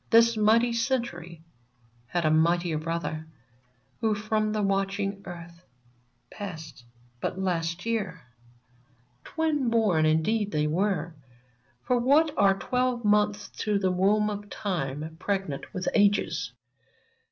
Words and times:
This 0.09 0.35
mighty 0.35 0.73
Century 0.73 1.43
had 2.07 2.25
a 2.25 2.31
mightier 2.31 2.79
brother, 2.79 3.27
Who 3.99 4.15
from 4.15 4.51
the 4.51 4.63
watching 4.63 5.21
earth 5.25 5.63
Passed 6.31 6.85
but 7.19 7.37
last 7.39 7.85
year! 7.85 8.21
Twin 9.23 9.69
born 9.69 10.07
indeed 10.07 10.53
were 10.71 11.13
they— 11.13 11.27
For 11.85 11.99
what 11.99 12.33
are 12.35 12.55
twelve 12.57 13.05
months 13.05 13.49
to 13.61 13.77
the 13.77 13.91
womb 13.91 14.31
of 14.31 14.49
time 14.49 15.17
Pregnant 15.19 15.71
with 15.71 15.87
ages 15.93 16.51